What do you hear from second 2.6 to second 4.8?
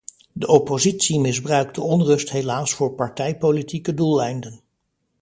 voor partijpolitieke doeleinden.